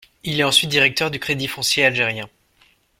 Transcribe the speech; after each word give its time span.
Il 0.23 0.39
est 0.39 0.43
ensuite 0.43 0.71
directeur 0.71 1.11
du 1.11 1.19
Crédit 1.19 1.45
foncier 1.45 1.85
algérien. 1.85 2.27